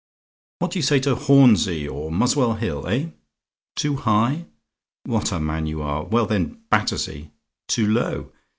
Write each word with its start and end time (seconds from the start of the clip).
"What 0.57 0.71
do 0.71 0.79
you 0.79 0.83
say 0.83 0.99
to 1.01 1.13
Hornsey 1.13 1.87
or 1.87 2.11
Muswell 2.11 2.55
Hill? 2.55 2.87
Eh? 2.87 3.09
"TOO 3.75 3.97
HIGH? 3.97 4.47
"What 5.05 5.31
a 5.31 5.39
man 5.39 5.67
you 5.67 5.83
are! 5.83 6.05
Well, 6.05 6.25
then 6.25 6.63
Battersea? 6.71 7.29
"TOO 7.67 7.85
LOW? 7.85 8.31